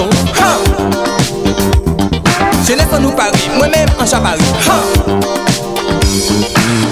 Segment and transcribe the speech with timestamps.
[0.00, 0.08] son
[0.40, 0.56] ha!
[2.66, 4.40] Jeunesse en nous Paris, moi-même en Chapari!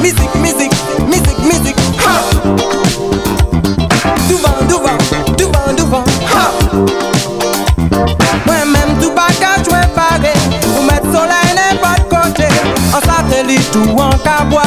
[0.02, 0.72] Musique, musique,
[1.06, 2.20] musique, musique ha!
[4.28, 4.98] Devant, devant,
[5.38, 6.04] devant, devant
[6.34, 6.50] ha!
[8.44, 10.32] Moi-même tout bagage, moi paré
[10.74, 12.48] Pour mettre soleil n'importe côté
[12.94, 14.62] En satellite ou en cabois